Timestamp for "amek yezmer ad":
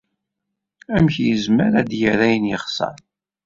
0.95-1.85